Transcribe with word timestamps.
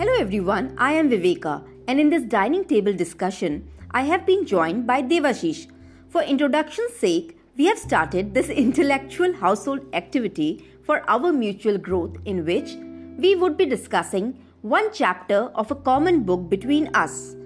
Hello 0.00 0.14
everyone, 0.18 0.74
I 0.78 0.92
am 0.92 1.10
Viveka, 1.10 1.62
and 1.86 2.00
in 2.00 2.08
this 2.08 2.22
dining 2.22 2.64
table 2.64 2.94
discussion, 2.94 3.68
I 3.90 4.04
have 4.04 4.24
been 4.24 4.46
joined 4.46 4.86
by 4.86 5.02
Devashish. 5.02 5.66
For 6.08 6.22
introduction's 6.22 6.94
sake, 6.94 7.36
we 7.58 7.66
have 7.66 7.78
started 7.78 8.32
this 8.32 8.48
intellectual 8.62 9.34
household 9.34 9.80
activity 9.92 10.64
for 10.84 11.02
our 11.06 11.34
mutual 11.34 11.76
growth, 11.76 12.16
in 12.24 12.46
which 12.46 12.76
we 13.18 13.34
would 13.34 13.58
be 13.58 13.66
discussing 13.66 14.42
one 14.62 14.90
chapter 14.90 15.50
of 15.54 15.70
a 15.70 15.74
common 15.90 16.22
book 16.22 16.48
between 16.48 16.88
us. 16.94 17.36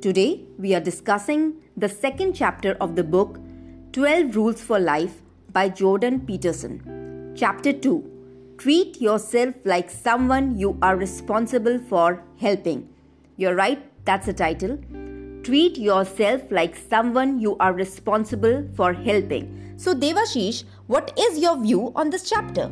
Today, 0.00 0.44
we 0.56 0.72
are 0.72 0.86
discussing 0.92 1.54
the 1.76 1.88
second 1.88 2.34
chapter 2.34 2.76
of 2.80 2.94
the 2.94 3.02
book 3.02 3.40
12 3.90 4.36
Rules 4.36 4.60
for 4.60 4.78
Life 4.78 5.20
by 5.52 5.68
Jordan 5.68 6.20
Peterson. 6.20 7.32
Chapter 7.34 7.72
2 7.72 8.13
Treat 8.64 8.98
yourself 8.98 9.54
like 9.66 9.90
someone 9.90 10.58
you 10.58 10.78
are 10.80 10.96
responsible 10.96 11.78
for 11.80 12.22
helping. 12.40 12.88
You're 13.36 13.54
right, 13.54 13.78
that's 14.06 14.24
the 14.24 14.32
title. 14.32 14.78
Treat 15.42 15.76
yourself 15.76 16.40
like 16.50 16.74
someone 16.74 17.38
you 17.38 17.58
are 17.58 17.74
responsible 17.74 18.66
for 18.74 18.94
helping. 18.94 19.74
So, 19.76 19.94
Devashish, 19.94 20.64
what 20.86 21.12
is 21.18 21.40
your 21.40 21.60
view 21.60 21.92
on 21.94 22.08
this 22.08 22.26
chapter? 22.26 22.70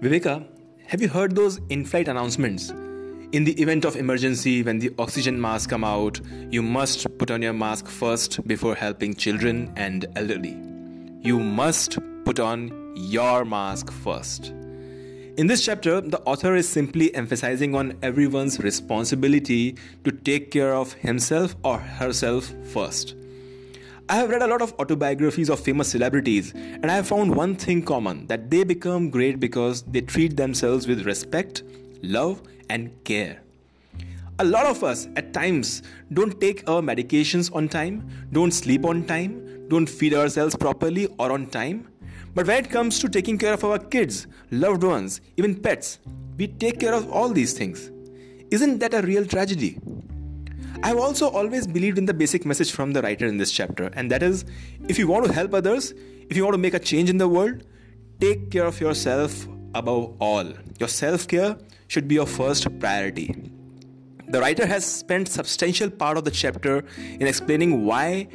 Viveka, 0.00 0.46
have 0.86 1.02
you 1.02 1.08
heard 1.08 1.34
those 1.34 1.58
in-flight 1.68 2.06
announcements? 2.06 2.70
In 3.32 3.42
the 3.42 3.60
event 3.60 3.84
of 3.84 3.96
emergency, 3.96 4.62
when 4.62 4.78
the 4.78 4.94
oxygen 4.96 5.40
masks 5.40 5.66
come 5.66 5.82
out, 5.82 6.20
you 6.52 6.62
must 6.62 7.18
put 7.18 7.32
on 7.32 7.42
your 7.42 7.52
mask 7.52 7.88
first 7.88 8.46
before 8.46 8.76
helping 8.76 9.12
children 9.12 9.72
and 9.74 10.06
elderly. 10.14 10.56
You 11.20 11.40
must 11.40 11.98
put 12.24 12.40
on 12.40 12.92
your 12.96 13.44
mask 13.44 13.90
first. 13.90 14.52
In 15.38 15.46
this 15.46 15.64
chapter, 15.64 16.00
the 16.00 16.20
author 16.20 16.54
is 16.54 16.68
simply 16.68 17.14
emphasizing 17.14 17.74
on 17.74 17.96
everyone's 18.02 18.58
responsibility 18.60 19.76
to 20.04 20.12
take 20.12 20.50
care 20.50 20.74
of 20.74 20.92
himself 20.92 21.56
or 21.64 21.78
herself 21.78 22.52
first. 22.64 23.14
I 24.08 24.16
have 24.16 24.28
read 24.28 24.42
a 24.42 24.46
lot 24.46 24.60
of 24.60 24.74
autobiographies 24.78 25.48
of 25.48 25.60
famous 25.60 25.88
celebrities, 25.88 26.52
and 26.54 26.90
I 26.90 26.96
have 26.96 27.08
found 27.08 27.34
one 27.34 27.56
thing 27.56 27.82
common 27.82 28.26
that 28.26 28.50
they 28.50 28.62
become 28.62 29.08
great 29.08 29.40
because 29.40 29.82
they 29.84 30.02
treat 30.02 30.36
themselves 30.36 30.86
with 30.86 31.06
respect, 31.06 31.62
love, 32.02 32.42
and 32.68 32.90
care. 33.04 33.40
A 34.38 34.44
lot 34.44 34.66
of 34.66 34.82
us 34.82 35.08
at 35.16 35.32
times 35.32 35.82
don't 36.12 36.40
take 36.40 36.68
our 36.68 36.82
medications 36.82 37.54
on 37.54 37.68
time, 37.68 38.08
don't 38.32 38.50
sleep 38.50 38.84
on 38.84 39.04
time, 39.04 39.68
don't 39.68 39.86
feed 39.88 40.14
ourselves 40.14 40.56
properly 40.56 41.06
or 41.18 41.32
on 41.32 41.46
time. 41.46 41.88
But 42.34 42.46
when 42.46 42.64
it 42.64 42.70
comes 42.70 42.98
to 43.00 43.08
taking 43.08 43.38
care 43.38 43.52
of 43.52 43.64
our 43.64 43.78
kids, 43.78 44.26
loved 44.50 44.82
ones, 44.82 45.20
even 45.36 45.54
pets, 45.54 45.98
we 46.36 46.48
take 46.48 46.80
care 46.80 46.94
of 46.94 47.10
all 47.10 47.28
these 47.28 47.52
things. 47.52 47.90
Isn't 48.50 48.78
that 48.78 48.94
a 48.94 49.02
real 49.02 49.26
tragedy? 49.26 49.78
I've 50.82 50.98
also 50.98 51.30
always 51.30 51.66
believed 51.66 51.98
in 51.98 52.06
the 52.06 52.14
basic 52.14 52.44
message 52.44 52.72
from 52.72 52.92
the 52.92 53.02
writer 53.02 53.26
in 53.26 53.36
this 53.36 53.52
chapter, 53.52 53.90
and 53.94 54.10
that 54.10 54.22
is 54.22 54.44
if 54.88 54.98
you 54.98 55.06
want 55.06 55.26
to 55.26 55.32
help 55.32 55.54
others, 55.54 55.92
if 56.28 56.36
you 56.36 56.42
want 56.42 56.54
to 56.54 56.58
make 56.58 56.74
a 56.74 56.78
change 56.78 57.08
in 57.08 57.18
the 57.18 57.28
world, 57.28 57.64
take 58.20 58.50
care 58.50 58.64
of 58.64 58.80
yourself 58.80 59.46
above 59.74 60.16
all. 60.18 60.52
Your 60.80 60.88
self 60.88 61.28
care 61.28 61.56
should 61.86 62.08
be 62.08 62.16
your 62.16 62.26
first 62.26 62.66
priority. 62.80 63.52
The 64.28 64.40
writer 64.40 64.66
has 64.66 64.84
spent 64.84 65.28
substantial 65.28 65.90
part 65.90 66.16
of 66.16 66.24
the 66.24 66.30
chapter 66.30 66.84
in 66.98 67.26
explaining 67.26 67.84
why 67.84 68.28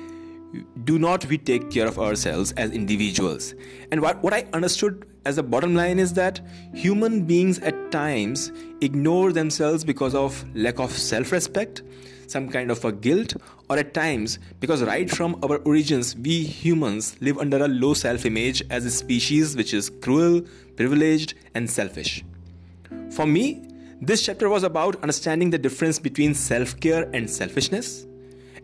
do 0.83 0.97
not 0.97 1.25
we 1.25 1.37
take 1.37 1.69
care 1.69 1.87
of 1.87 1.99
ourselves 1.99 2.51
as 2.53 2.71
individuals. 2.71 3.53
And 3.91 4.01
what, 4.01 4.21
what 4.23 4.33
I 4.33 4.47
understood 4.53 5.05
as 5.25 5.35
the 5.35 5.43
bottom 5.43 5.75
line 5.75 5.99
is 5.99 6.13
that 6.13 6.39
human 6.73 7.23
beings 7.25 7.59
at 7.59 7.91
times 7.91 8.51
ignore 8.81 9.31
themselves 9.31 9.83
because 9.83 10.15
of 10.15 10.43
lack 10.55 10.79
of 10.79 10.91
self 10.91 11.31
respect 11.31 11.83
some 12.27 12.49
kind 12.49 12.69
of 12.69 12.83
a 12.85 12.91
guilt, 12.91 13.35
or 13.69 13.77
at 13.77 13.93
times, 13.93 14.39
because 14.59 14.83
right 14.83 15.09
from 15.09 15.39
our 15.43 15.57
origins, 15.59 16.15
we 16.15 16.43
humans 16.43 17.15
live 17.21 17.37
under 17.37 17.63
a 17.63 17.67
low 17.67 17.93
self 17.93 18.25
image 18.25 18.61
as 18.69 18.85
a 18.85 18.91
species 18.91 19.55
which 19.55 19.73
is 19.73 19.89
cruel, 19.89 20.41
privileged, 20.75 21.33
and 21.55 21.69
selfish. 21.69 22.23
For 23.11 23.25
me, 23.25 23.63
this 24.01 24.25
chapter 24.25 24.49
was 24.49 24.63
about 24.63 25.01
understanding 25.01 25.49
the 25.49 25.57
difference 25.57 25.99
between 25.99 26.33
self 26.33 26.79
care 26.79 27.09
and 27.13 27.29
selfishness, 27.29 28.05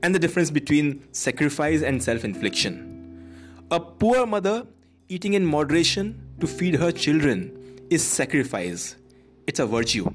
and 0.03 0.14
the 0.14 0.19
difference 0.19 0.52
between 0.52 1.02
sacrifice 1.14 1.81
and 1.81 2.03
self 2.03 2.24
infliction. 2.24 3.66
A 3.72 3.80
poor 3.80 4.28
mother 4.28 4.68
eating 5.09 5.34
in 5.34 5.46
moderation 5.46 6.22
to 6.40 6.46
feed 6.46 6.75
her 6.75 6.91
children 6.91 7.81
is 7.90 8.03
sacrifice, 8.03 8.96
it's 9.47 9.59
a 9.59 9.66
virtue. 9.66 10.09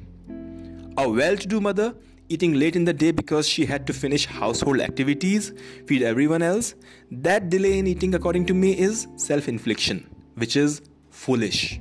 A 0.96 1.08
well 1.08 1.36
to 1.36 1.46
do 1.46 1.60
mother 1.60 1.94
eating 2.28 2.54
late 2.54 2.76
in 2.76 2.84
the 2.84 2.92
day 2.92 3.10
because 3.10 3.48
she 3.48 3.64
had 3.64 3.86
to 3.86 3.92
finish 3.92 4.26
household 4.26 4.80
activities, 4.80 5.52
feed 5.86 6.02
everyone 6.02 6.42
else, 6.42 6.74
that 7.10 7.48
delay 7.48 7.78
in 7.78 7.86
eating, 7.86 8.14
according 8.14 8.44
to 8.46 8.54
me, 8.54 8.78
is 8.78 9.06
self 9.16 9.48
infliction, 9.48 10.06
which 10.34 10.56
is 10.56 10.82
foolish. 11.10 11.80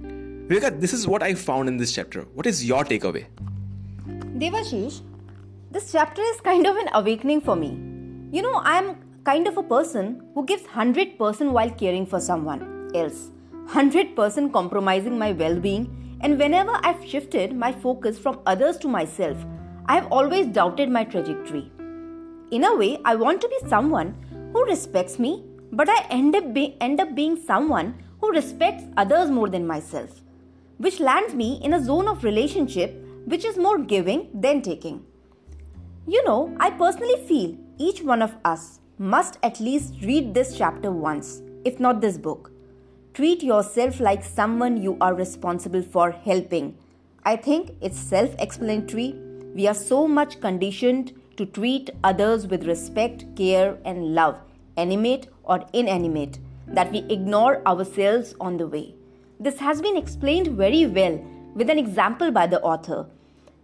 Viveka, 0.00 0.80
this 0.80 0.92
is 0.92 1.06
what 1.06 1.22
I 1.22 1.34
found 1.34 1.68
in 1.68 1.76
this 1.76 1.92
chapter. 1.92 2.22
What 2.34 2.46
is 2.46 2.64
your 2.64 2.84
takeaway? 2.84 3.26
Devashish, 4.38 5.02
this 5.72 5.92
chapter 5.92 6.20
is 6.20 6.40
kind 6.40 6.66
of 6.66 6.76
an 6.76 6.88
awakening 6.94 7.40
for 7.40 7.54
me. 7.54 7.68
You 8.32 8.42
know, 8.42 8.60
I'm 8.64 8.96
kind 9.24 9.46
of 9.46 9.56
a 9.56 9.62
person 9.62 10.20
who 10.34 10.44
gives 10.44 10.64
100% 10.64 11.52
while 11.52 11.70
caring 11.70 12.06
for 12.06 12.18
someone 12.18 12.90
else, 12.92 13.30
100% 13.68 14.52
compromising 14.52 15.16
my 15.16 15.30
well 15.30 15.60
being, 15.60 16.18
and 16.22 16.40
whenever 16.40 16.72
I've 16.82 17.06
shifted 17.06 17.54
my 17.56 17.70
focus 17.70 18.18
from 18.18 18.40
others 18.46 18.78
to 18.78 18.88
myself, 18.88 19.36
I 19.86 19.94
have 19.94 20.08
always 20.10 20.48
doubted 20.48 20.90
my 20.90 21.04
trajectory. 21.04 21.70
In 22.50 22.64
a 22.64 22.74
way, 22.74 22.98
I 23.04 23.14
want 23.14 23.40
to 23.42 23.48
be 23.48 23.68
someone 23.68 24.16
who 24.52 24.64
respects 24.64 25.20
me, 25.20 25.44
but 25.70 25.88
I 25.88 26.04
end 26.10 26.34
up, 26.34 26.52
be- 26.52 26.76
end 26.80 27.00
up 27.00 27.14
being 27.14 27.40
someone 27.40 27.94
who 28.20 28.32
respects 28.32 28.82
others 28.96 29.30
more 29.30 29.48
than 29.48 29.68
myself, 29.68 30.20
which 30.78 30.98
lands 30.98 31.32
me 31.32 31.60
in 31.62 31.74
a 31.74 31.84
zone 31.84 32.08
of 32.08 32.24
relationship 32.24 32.92
which 33.24 33.44
is 33.44 33.56
more 33.56 33.78
giving 33.78 34.28
than 34.34 34.62
taking. 34.62 35.04
You 36.10 36.24
know, 36.24 36.52
I 36.58 36.70
personally 36.70 37.24
feel 37.28 37.56
each 37.78 38.02
one 38.02 38.20
of 38.20 38.34
us 38.44 38.80
must 38.98 39.38
at 39.44 39.60
least 39.60 39.94
read 40.02 40.34
this 40.34 40.58
chapter 40.58 40.90
once, 40.90 41.40
if 41.64 41.78
not 41.78 42.00
this 42.00 42.18
book. 42.18 42.50
Treat 43.14 43.44
yourself 43.44 44.00
like 44.00 44.24
someone 44.24 44.82
you 44.82 44.96
are 45.00 45.14
responsible 45.14 45.82
for 45.82 46.10
helping. 46.10 46.76
I 47.24 47.36
think 47.36 47.76
it's 47.80 47.96
self 47.96 48.34
explanatory 48.40 49.14
we 49.54 49.68
are 49.68 49.74
so 49.74 50.08
much 50.08 50.40
conditioned 50.40 51.12
to 51.36 51.46
treat 51.46 51.90
others 52.02 52.48
with 52.48 52.66
respect, 52.66 53.24
care, 53.36 53.78
and 53.84 54.12
love, 54.12 54.36
animate 54.76 55.28
or 55.44 55.64
inanimate, 55.72 56.40
that 56.66 56.90
we 56.90 57.06
ignore 57.08 57.64
ourselves 57.68 58.34
on 58.40 58.56
the 58.56 58.66
way. 58.66 58.96
This 59.38 59.60
has 59.60 59.80
been 59.80 59.96
explained 59.96 60.48
very 60.56 60.86
well 60.86 61.24
with 61.54 61.70
an 61.70 61.78
example 61.78 62.32
by 62.32 62.48
the 62.48 62.60
author. 62.62 63.06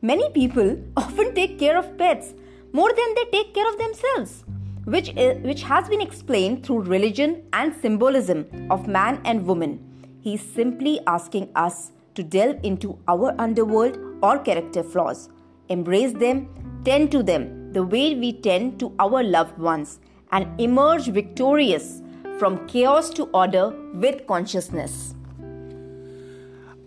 Many 0.01 0.31
people 0.31 0.79
often 1.17 1.35
take 1.35 1.59
care 1.59 1.79
of 1.79 1.97
pets 1.97 2.35
more 2.73 2.91
than 2.93 3.15
they 3.15 3.25
take 3.33 3.55
care 3.55 3.69
of 3.69 3.79
themselves, 3.79 4.45
which, 4.85 5.09
is, 5.17 5.39
which 5.39 5.63
has 5.63 5.89
been 5.89 6.03
explained 6.03 6.65
through 6.65 6.81
religion 6.83 7.43
and 7.55 7.75
symbolism 7.81 8.45
of 8.71 8.87
man 8.87 9.19
and 9.25 9.47
woman. 9.47 9.81
He's 10.21 10.43
simply 10.43 11.01
asking 11.07 11.49
us 11.55 11.93
to 12.17 12.23
delve 12.23 12.59
into 12.63 12.99
our 13.09 13.35
underworld 13.39 13.99
or 14.23 14.39
character 14.39 14.83
flaws 14.83 15.31
embrace 15.69 16.13
them, 16.13 16.49
tend 16.85 17.11
to 17.11 17.23
them 17.23 17.73
the 17.73 17.83
way 17.83 18.15
we 18.15 18.33
tend 18.33 18.79
to 18.79 18.95
our 18.99 19.23
loved 19.23 19.59
ones, 19.59 19.99
and 20.33 20.61
emerge 20.61 21.09
victorious 21.09 22.03
from 22.39 22.67
chaos 22.69 23.11
to 23.11 23.25
order 23.35 23.71
with 23.95 24.27
consciousness. 24.27 25.15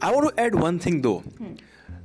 I 0.02 0.14
want 0.14 0.30
to 0.30 0.40
add 0.40 0.56
one 0.56 0.78
thing 0.80 1.02
though. 1.02 1.20
Hmm. 1.20 1.56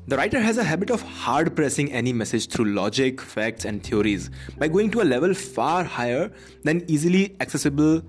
The 0.06 0.19
writer 0.19 0.39
has 0.39 0.59
a 0.59 0.65
habit 0.65 0.91
of 0.91 1.01
hard 1.01 1.56
pressing 1.56 1.91
any 1.91 2.12
message 2.12 2.49
through 2.49 2.67
logic, 2.67 3.23
facts, 3.23 3.65
and 3.65 3.83
theories 3.83 4.29
by 4.59 4.69
going 4.69 4.91
to 4.91 5.01
a 5.01 5.03
level 5.03 5.33
far 5.33 5.83
higher 5.83 6.31
than 6.62 6.85
easily 6.89 7.35
accessible 7.41 8.03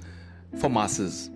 for 0.59 0.69
masses. 0.69 1.29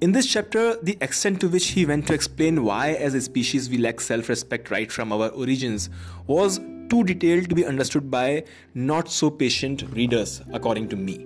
In 0.00 0.10
this 0.10 0.26
chapter, 0.26 0.74
the 0.82 0.98
extent 1.00 1.40
to 1.42 1.48
which 1.48 1.68
he 1.68 1.86
went 1.86 2.08
to 2.08 2.12
explain 2.12 2.64
why, 2.64 2.94
as 2.94 3.14
a 3.14 3.20
species, 3.20 3.70
we 3.70 3.78
lack 3.78 4.00
self 4.00 4.28
respect 4.28 4.72
right 4.72 4.90
from 4.90 5.12
our 5.12 5.28
origins 5.28 5.90
was 6.26 6.58
too 6.90 7.04
detailed 7.04 7.48
to 7.48 7.54
be 7.54 7.64
understood 7.64 8.10
by 8.10 8.42
not 8.74 9.08
so 9.08 9.30
patient 9.30 9.84
readers, 9.92 10.42
according 10.52 10.88
to 10.88 10.96
me. 10.96 11.24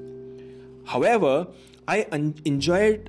However, 0.85 1.47
I 1.89 2.07
un- 2.13 2.35
enjoyed 2.45 3.09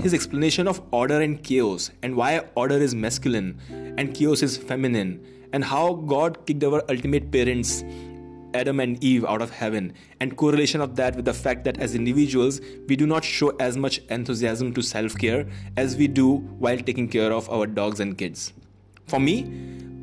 his 0.00 0.14
explanation 0.14 0.66
of 0.66 0.80
order 0.90 1.20
and 1.20 1.42
chaos 1.42 1.90
and 2.02 2.16
why 2.16 2.42
order 2.54 2.76
is 2.76 2.94
masculine 2.94 3.58
and 3.98 4.14
chaos 4.14 4.42
is 4.42 4.56
feminine 4.56 5.24
and 5.52 5.64
how 5.64 5.94
God 5.94 6.46
kicked 6.46 6.64
our 6.64 6.82
ultimate 6.88 7.30
parents 7.30 7.84
Adam 8.52 8.80
and 8.80 9.02
Eve 9.04 9.24
out 9.26 9.40
of 9.42 9.50
heaven, 9.50 9.92
and 10.18 10.36
correlation 10.36 10.80
of 10.80 10.96
that 10.96 11.14
with 11.14 11.24
the 11.24 11.32
fact 11.32 11.62
that 11.62 11.78
as 11.78 11.94
individuals, 11.94 12.60
we 12.88 12.96
do 12.96 13.06
not 13.06 13.22
show 13.22 13.50
as 13.60 13.76
much 13.76 14.00
enthusiasm 14.08 14.74
to 14.74 14.82
self 14.82 15.16
care 15.16 15.46
as 15.76 15.96
we 15.96 16.08
do 16.08 16.38
while 16.58 16.76
taking 16.76 17.06
care 17.06 17.32
of 17.32 17.48
our 17.48 17.64
dogs 17.64 18.00
and 18.00 18.18
kids. 18.18 18.52
For 19.06 19.20
me, 19.20 19.44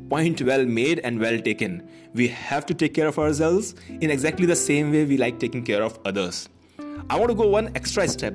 Point 0.08 0.40
well 0.40 0.64
made 0.64 1.00
and 1.00 1.20
well 1.20 1.38
taken. 1.38 1.86
We 2.14 2.28
have 2.28 2.64
to 2.66 2.74
take 2.74 2.94
care 2.94 3.06
of 3.06 3.18
ourselves 3.18 3.74
in 4.00 4.10
exactly 4.10 4.46
the 4.46 4.56
same 4.56 4.90
way 4.90 5.04
we 5.04 5.18
like 5.18 5.38
taking 5.38 5.62
care 5.62 5.82
of 5.82 5.98
others. 6.06 6.48
I 7.10 7.18
want 7.18 7.28
to 7.28 7.34
go 7.34 7.46
one 7.46 7.70
extra 7.74 8.08
step. 8.08 8.32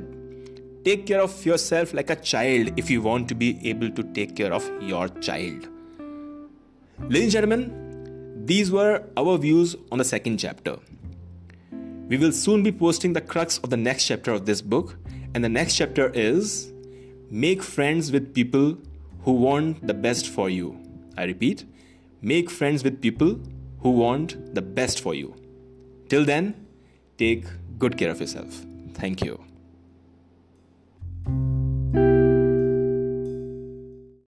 Take 0.83 1.05
care 1.05 1.21
of 1.21 1.45
yourself 1.45 1.93
like 1.93 2.09
a 2.09 2.15
child 2.15 2.71
if 2.77 2.89
you 2.89 3.01
want 3.01 3.29
to 3.29 3.35
be 3.35 3.57
able 3.69 3.89
to 3.91 4.03
take 4.03 4.35
care 4.35 4.51
of 4.51 4.69
your 4.81 5.07
child. 5.09 5.67
Ladies 6.99 7.23
and 7.23 7.31
gentlemen, 7.31 8.45
these 8.45 8.71
were 8.71 9.03
our 9.15 9.37
views 9.37 9.75
on 9.91 9.97
the 9.97 10.05
second 10.05 10.37
chapter. 10.39 10.77
We 12.09 12.17
will 12.17 12.33
soon 12.33 12.63
be 12.63 12.71
posting 12.71 13.13
the 13.13 13.21
crux 13.21 13.59
of 13.59 13.69
the 13.69 13.77
next 13.77 14.07
chapter 14.07 14.31
of 14.31 14.45
this 14.45 14.61
book, 14.61 14.97
and 15.33 15.43
the 15.43 15.49
next 15.49 15.75
chapter 15.75 16.11
is 16.13 16.73
Make 17.33 17.63
friends 17.63 18.11
with 18.11 18.31
people 18.31 18.77
who 19.23 19.31
want 19.31 19.87
the 19.87 19.93
best 19.95 20.27
for 20.27 20.51
you. 20.51 20.77
I 21.17 21.23
repeat, 21.23 21.65
make 22.21 22.51
friends 22.51 22.83
with 22.83 23.01
people 23.01 23.39
who 23.79 23.89
want 23.89 24.53
the 24.53 24.61
best 24.61 25.01
for 25.01 25.15
you. 25.15 25.33
Till 26.09 26.25
then, 26.25 26.67
take 27.17 27.45
good 27.79 27.97
care 27.97 28.11
of 28.11 28.19
yourself. 28.19 28.63
Thank 28.93 29.25
you. 29.25 29.43